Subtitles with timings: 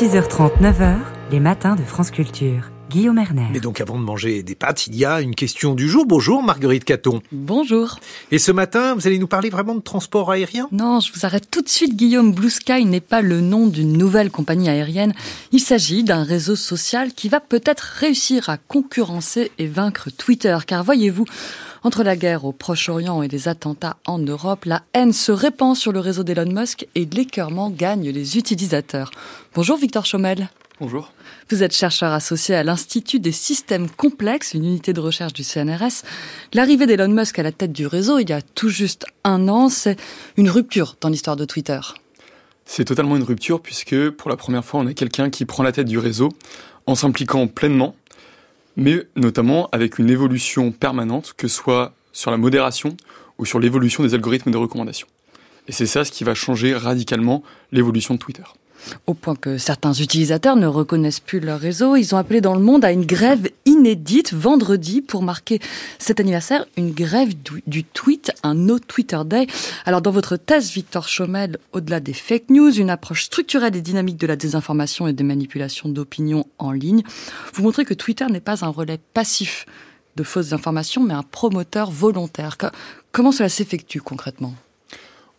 [0.00, 0.96] 6h30, 9h,
[1.30, 2.70] les matins de France Culture.
[2.88, 3.48] Guillaume Erner.
[3.52, 6.06] Mais donc avant de manger des pâtes, il y a une question du jour.
[6.06, 7.20] Bonjour Marguerite Caton.
[7.32, 8.00] Bonjour.
[8.30, 10.68] Et ce matin, vous allez nous parler vraiment de transport aérien?
[10.72, 12.32] Non, je vous arrête tout de suite Guillaume.
[12.32, 15.12] Blue Sky n'est pas le nom d'une nouvelle compagnie aérienne.
[15.52, 20.56] Il s'agit d'un réseau social qui va peut-être réussir à concurrencer et vaincre Twitter.
[20.66, 21.26] Car voyez-vous,
[21.82, 25.92] entre la guerre au Proche-Orient et les attentats en Europe, la haine se répand sur
[25.92, 29.10] le réseau d'Elon Musk et l'écœurement gagne les utilisateurs.
[29.54, 30.50] Bonjour Victor Chomel.
[30.80, 31.12] Bonjour.
[31.50, 36.04] Vous êtes chercheur associé à l'Institut des systèmes complexes, une unité de recherche du CNRS.
[36.54, 39.68] L'arrivée d'Elon Musk à la tête du réseau il y a tout juste un an,
[39.68, 39.96] c'est
[40.36, 41.80] une rupture dans l'histoire de Twitter.
[42.64, 45.72] C'est totalement une rupture puisque pour la première fois on a quelqu'un qui prend la
[45.72, 46.30] tête du réseau
[46.86, 47.94] en s'impliquant pleinement,
[48.76, 52.96] mais notamment avec une évolution permanente, que ce soit sur la modération
[53.38, 55.06] ou sur l'évolution des algorithmes de recommandation.
[55.68, 58.42] Et c'est ça ce qui va changer radicalement l'évolution de Twitter.
[59.06, 61.96] Au point que certains utilisateurs ne reconnaissent plus leur réseau.
[61.96, 65.60] Ils ont appelé dans le monde à une grève inédite vendredi pour marquer
[65.98, 67.30] cet anniversaire, une grève
[67.66, 69.46] du, tweet, un No Twitter Day.
[69.84, 74.16] Alors dans votre thèse, Victor Chomel, au-delà des fake news, une approche structurelle et dynamique
[74.16, 77.02] de la désinformation et des manipulations d'opinion en ligne,
[77.54, 79.66] vous montrez que Twitter n'est pas un relais passif
[80.16, 82.56] de fausses informations, mais un promoteur volontaire.
[83.12, 84.54] Comment cela s'effectue concrètement?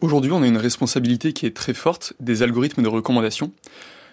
[0.00, 3.50] Aujourd'hui, on a une responsabilité qui est très forte des algorithmes de recommandation.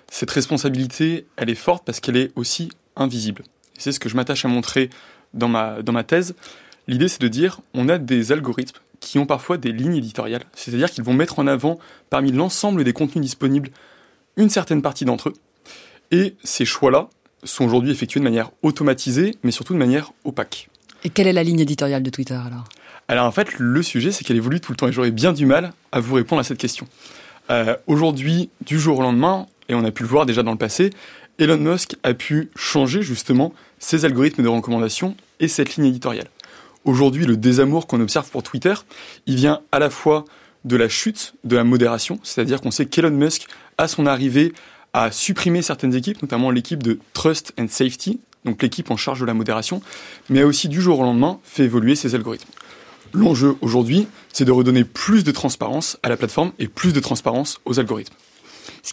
[0.09, 3.43] Cette responsabilité, elle est forte parce qu'elle est aussi invisible.
[3.77, 4.89] C'est ce que je m'attache à montrer
[5.35, 6.33] dans ma, dans ma thèse.
[6.87, 10.89] L'idée, c'est de dire, on a des algorithmes qui ont parfois des lignes éditoriales, c'est-à-dire
[10.89, 11.77] qu'ils vont mettre en avant,
[12.09, 13.69] parmi l'ensemble des contenus disponibles,
[14.37, 15.33] une certaine partie d'entre eux.
[16.09, 17.09] Et ces choix-là
[17.43, 20.69] sont aujourd'hui effectués de manière automatisée, mais surtout de manière opaque.
[21.03, 22.63] Et quelle est la ligne éditoriale de Twitter alors?
[23.07, 25.45] Alors en fait, le sujet, c'est qu'elle évolue tout le temps et j'aurais bien du
[25.45, 26.87] mal à vous répondre à cette question.
[27.51, 30.57] Euh, aujourd'hui, du jour au lendemain, et on a pu le voir déjà dans le
[30.57, 30.89] passé,
[31.37, 36.27] Elon Musk a pu changer justement ses algorithmes de recommandation et cette ligne éditoriale.
[36.85, 38.73] Aujourd'hui, le désamour qu'on observe pour Twitter,
[39.25, 40.25] il vient à la fois
[40.63, 44.53] de la chute de la modération, c'est-à-dire qu'on sait qu'Elon Musk, à son arrivée,
[44.93, 49.25] a supprimé certaines équipes, notamment l'équipe de Trust and Safety, donc l'équipe en charge de
[49.25, 49.81] la modération,
[50.29, 52.49] mais a aussi du jour au lendemain fait évoluer ses algorithmes.
[53.15, 57.61] L'enjeu aujourd'hui, c'est de redonner plus de transparence à la plateforme et plus de transparence
[57.63, 58.13] aux algorithmes.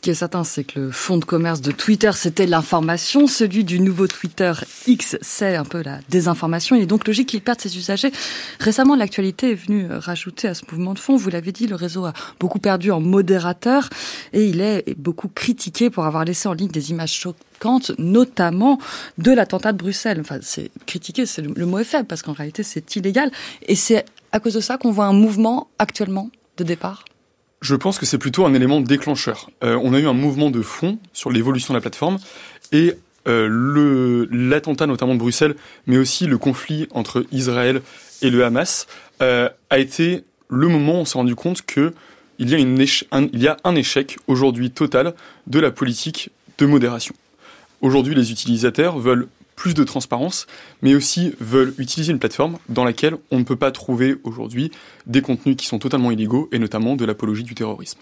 [0.02, 3.28] Qui est certain, c'est que le fonds de commerce de Twitter, c'était l'information.
[3.28, 4.52] Celui du nouveau Twitter
[4.88, 6.74] X, c'est un peu la désinformation.
[6.74, 8.10] Il est donc logique qu'il perde ses usagers.
[8.58, 11.14] Récemment, l'actualité est venue rajouter à ce mouvement de fond.
[11.14, 13.90] Vous l'avez dit, le réseau a beaucoup perdu en modérateur
[14.32, 18.80] et il est beaucoup critiqué pour avoir laissé en ligne des images choquantes, notamment
[19.18, 20.18] de l'attentat de Bruxelles.
[20.20, 23.30] Enfin, c'est critiqué, c'est le mot est faible parce qu'en réalité, c'est illégal.
[23.68, 27.04] Et c'est à cause de ça qu'on voit un mouvement actuellement de départ?
[27.62, 29.48] Je pense que c'est plutôt un élément déclencheur.
[29.64, 32.18] Euh, on a eu un mouvement de fond sur l'évolution de la plateforme
[32.72, 32.94] et
[33.28, 35.54] euh, l'attentat notamment de Bruxelles,
[35.86, 37.80] mais aussi le conflit entre Israël
[38.20, 38.88] et le Hamas
[39.22, 41.94] euh, a été le moment où on s'est rendu compte que
[42.38, 45.14] il y y a un échec aujourd'hui total
[45.46, 47.14] de la politique de modération.
[47.80, 50.46] Aujourd'hui, les utilisateurs veulent plus de transparence,
[50.80, 54.70] mais aussi veulent utiliser une plateforme dans laquelle on ne peut pas trouver aujourd'hui
[55.06, 57.98] des contenus qui sont totalement illégaux et notamment de l'apologie du terrorisme.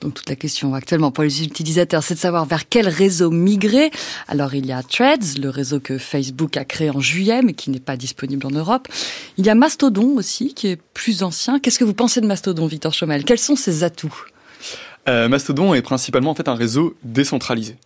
[0.00, 3.90] Donc toute la question actuellement pour les utilisateurs, c'est de savoir vers quel réseau migrer.
[4.28, 7.70] Alors il y a Threads, le réseau que Facebook a créé en juillet mais qui
[7.70, 8.88] n'est pas disponible en Europe.
[9.36, 11.58] Il y a Mastodon aussi qui est plus ancien.
[11.58, 13.24] Qu'est-ce que vous pensez de Mastodon, Victor Chomel?
[13.24, 14.24] Quels sont ses atouts?
[15.08, 17.76] Euh, Mastodon est principalement en fait un réseau décentralisé.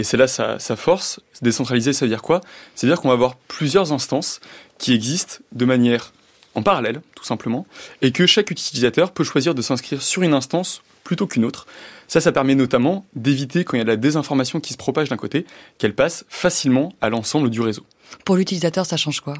[0.00, 1.20] Et c'est là sa, sa force.
[1.42, 2.40] Décentralisé, ça veut dire quoi?
[2.74, 4.40] Ça veut dire qu'on va avoir plusieurs instances
[4.78, 6.14] qui existent de manière
[6.54, 7.66] en parallèle, tout simplement,
[8.00, 11.66] et que chaque utilisateur peut choisir de s'inscrire sur une instance plutôt qu'une autre.
[12.08, 15.10] Ça, ça permet notamment d'éviter, quand il y a de la désinformation qui se propage
[15.10, 15.44] d'un côté,
[15.76, 17.84] qu'elle passe facilement à l'ensemble du réseau.
[18.24, 19.34] Pour l'utilisateur, ça change quoi?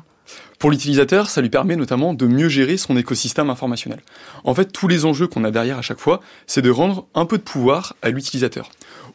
[0.58, 4.00] Pour l'utilisateur, ça lui permet notamment de mieux gérer son écosystème informationnel.
[4.44, 7.24] En fait, tous les enjeux qu'on a derrière à chaque fois, c'est de rendre un
[7.24, 8.70] peu de pouvoir à l'utilisateur.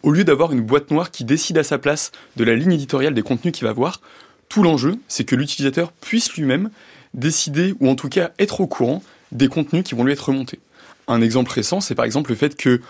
[0.06, 3.16] Au lieu d'avoir une boîte noire qui décide à sa place de la ligne éditoriale
[3.16, 4.02] des contenus qu'il va voir,
[4.50, 6.70] tout l'enjeu, c'est que l'utilisateur puisse lui-même
[7.16, 10.60] décider, ou en tout cas être au courant, des contenus qui vont lui être remontés.
[11.08, 12.82] Un exemple récent, c'est par exemple le fait que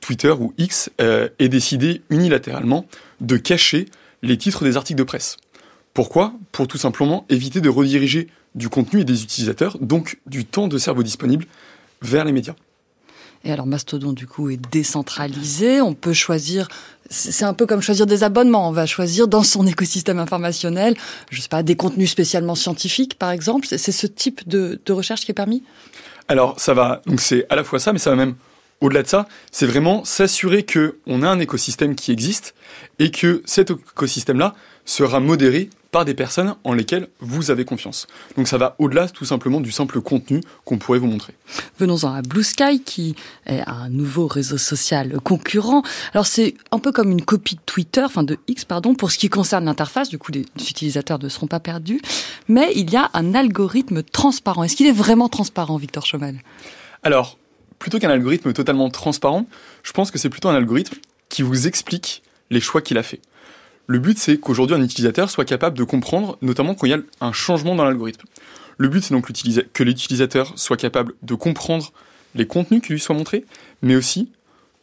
[0.00, 2.86] Twitter ou X euh, ait décidé unilatéralement
[3.20, 3.86] de cacher
[4.22, 5.36] les titres des articles de presse.
[5.94, 6.32] Pourquoi?
[6.50, 8.26] Pour tout simplement éviter de rediriger
[8.56, 11.46] du contenu et des utilisateurs, donc du temps de cerveau disponible,
[12.02, 12.56] vers les médias.
[13.44, 16.68] Et alors Mastodon du coup est décentralisé, on peut choisir
[17.10, 20.94] c'est un peu comme choisir des abonnements, on va choisir dans son écosystème informationnel,
[21.30, 25.30] je sais pas des contenus spécialement scientifiques par exemple, c'est ce type de, recherche qui
[25.30, 25.62] est permis?
[26.28, 27.00] Alors ça va.
[27.06, 28.34] Donc c'est à la fois ça mais ça va même
[28.80, 32.54] Au-delà de ça, c'est vraiment s'assurer qu'on a un écosystème qui existe
[32.98, 34.54] et que cet écosystème-là
[34.84, 38.06] sera modéré par des personnes en lesquelles vous avez confiance.
[38.36, 41.34] Donc ça va au-delà tout simplement du simple contenu qu'on pourrait vous montrer.
[41.78, 43.14] Venons-en à Blue Sky qui
[43.46, 45.82] est un nouveau réseau social concurrent.
[46.12, 49.18] Alors c'est un peu comme une copie de Twitter, enfin de X pardon, pour ce
[49.18, 52.00] qui concerne l'interface, du coup les utilisateurs ne seront pas perdus,
[52.48, 54.64] mais il y a un algorithme transparent.
[54.64, 56.40] Est-ce qu'il est vraiment transparent Victor Schumann
[57.02, 57.38] Alors,
[57.78, 59.46] plutôt qu'un algorithme totalement transparent,
[59.82, 60.96] je pense que c'est plutôt un algorithme
[61.28, 63.20] qui vous explique les choix qu'il a fait.
[63.86, 66.98] Le but, c'est qu'aujourd'hui, un utilisateur soit capable de comprendre, notamment quand il y a
[67.20, 68.26] un changement dans l'algorithme.
[68.78, 69.30] Le but, c'est donc
[69.72, 71.92] que l'utilisateur soit capable de comprendre
[72.34, 73.44] les contenus qui lui soient montrés,
[73.82, 74.30] mais aussi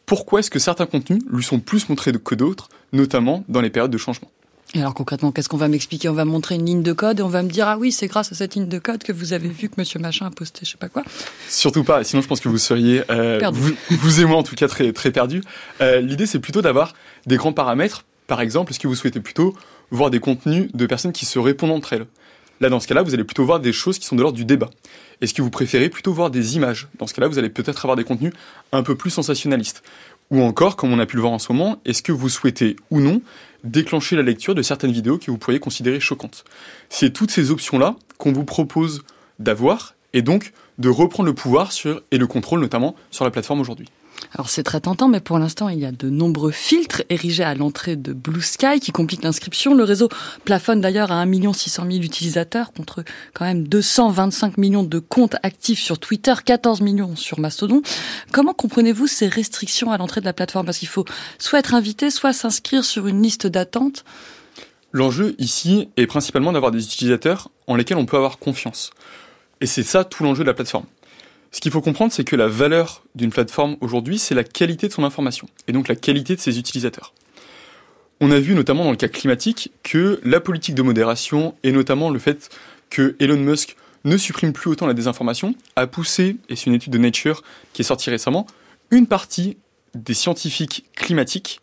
[0.04, 3.90] pourquoi est-ce que certains contenus lui sont plus montrés que d'autres, notamment dans les périodes
[3.90, 4.30] de changement.
[4.74, 6.08] Et alors concrètement, qu'est-ce qu'on va m'expliquer?
[6.08, 8.08] On va montrer une ligne de code et on va me dire ah oui, c'est
[8.08, 10.60] grâce à cette ligne de code que vous avez vu que Monsieur Machin a posté,
[10.64, 11.02] je sais pas quoi.
[11.48, 12.04] Surtout pas.
[12.04, 14.92] Sinon, je pense que vous seriez euh, vous, vous, et moi en tout cas très
[14.92, 15.42] très perdus.
[15.80, 16.94] Euh, L'idée, c'est plutôt d'avoir
[17.26, 19.54] des grands paramètres par exemple, est-ce que vous souhaitez plutôt
[19.90, 22.06] voir des contenus de personnes qui se répondent entre elles?
[22.60, 24.44] Là, dans ce cas-là, vous allez plutôt voir des choses qui sont de l'ordre du
[24.44, 24.70] débat.
[25.20, 26.88] Est-ce que vous préférez plutôt voir des images?
[26.98, 28.32] Dans ce cas-là, vous allez peut-être avoir des contenus
[28.72, 29.82] un peu plus sensationnalistes.
[30.30, 32.76] Ou encore, comme on a pu le voir en ce moment, est-ce que vous souhaitez
[32.90, 33.22] ou non
[33.64, 36.44] déclencher la lecture de certaines vidéos que vous pourriez considérer choquantes?
[36.88, 39.02] C'est toutes ces options-là qu'on vous propose
[39.38, 41.70] d'avoir et donc de reprendre le pouvoir
[42.10, 43.88] et le contrôle notamment sur la plateforme aujourd'hui.
[44.34, 47.54] Alors c'est très tentant, mais pour l'instant, il y a de nombreux filtres érigés à
[47.54, 49.74] l'entrée de Blue Sky qui compliquent l'inscription.
[49.74, 50.08] Le réseau
[50.44, 53.02] plafonne d'ailleurs à 1 600 000 utilisateurs contre
[53.34, 57.82] quand même 225 millions de comptes actifs sur Twitter, 14 millions sur Mastodon.
[58.32, 60.66] Comment comprenez-vous ces restrictions à l'entrée de la plateforme?
[60.66, 61.04] Parce qu'il faut
[61.38, 64.04] soit être invité, soit s'inscrire sur une liste d'attente.
[64.92, 68.90] L'enjeu ici est principalement d'avoir des utilisateurs en lesquels on peut avoir confiance.
[69.60, 70.84] Et c'est ça tout l'enjeu de la plateforme.
[71.56, 74.92] Ce qu'il faut comprendre, c'est que la valeur d'une plateforme aujourd'hui, c'est la qualité de
[74.92, 77.14] son information, et donc la qualité de ses utilisateurs.
[78.20, 82.10] On a vu notamment dans le cas climatique que la politique de modération, et notamment
[82.10, 82.50] le fait
[82.90, 83.74] que Elon Musk
[84.04, 87.42] ne supprime plus autant la désinformation, a poussé, et c'est une étude de Nature
[87.72, 88.46] qui est sortie récemment,
[88.90, 89.56] une partie
[89.94, 91.62] des scientifiques climatiques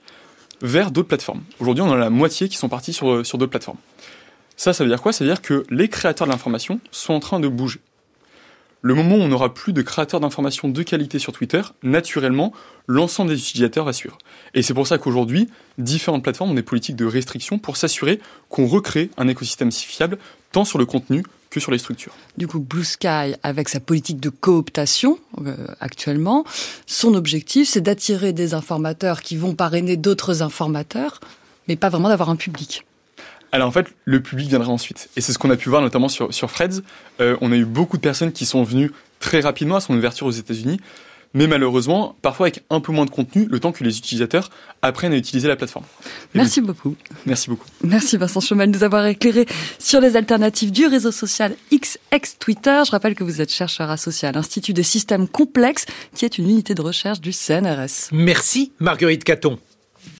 [0.63, 1.43] vers d'autres plateformes.
[1.59, 3.77] Aujourd'hui, on en a la moitié qui sont partis sur, sur d'autres plateformes.
[4.57, 5.13] Ça, ça veut dire quoi?
[5.13, 7.79] Ça veut dire que les créateurs de l'information sont en train de bouger.
[8.85, 12.51] Le moment où on n'aura plus de créateurs d'informations de qualité sur Twitter, naturellement,
[12.85, 14.17] l'ensemble des utilisateurs va suivre.
[14.53, 15.47] Et c'est pour ça qu'aujourd'hui,
[15.77, 18.19] différentes plateformes ont des politiques de restriction pour s'assurer
[18.49, 20.17] qu'on recrée un écosystème si fiable,
[20.51, 22.13] tant sur le contenu que sur les structures.
[22.35, 26.43] Du coup, Blue Sky, avec sa politique de cooptation euh, actuellement,
[26.85, 31.21] son objectif, c'est d'attirer des informateurs qui vont parrainer d'autres informateurs,
[31.69, 32.83] mais pas vraiment d'avoir un public.
[33.53, 35.09] Alors en fait, le public viendra ensuite.
[35.15, 36.81] Et c'est ce qu'on a pu voir notamment sur, sur Freds.
[37.21, 40.25] Euh, on a eu beaucoup de personnes qui sont venues très rapidement à son ouverture
[40.25, 40.79] aux États-Unis,
[41.35, 44.49] mais malheureusement, parfois avec un peu moins de contenu, le temps que les utilisateurs
[44.81, 45.85] apprennent à utiliser la plateforme.
[46.33, 46.95] Merci beaucoup.
[47.27, 47.67] Merci beaucoup.
[47.83, 49.45] Merci Vincent Schumann de nous avoir éclairé
[49.77, 52.81] sur les alternatives du réseau social X ex Twitter.
[52.85, 55.85] Je rappelle que vous êtes chercheur associé à l'Institut des systèmes complexes,
[56.15, 58.09] qui est une unité de recherche du CNRS.
[58.11, 59.59] Merci Marguerite Caton.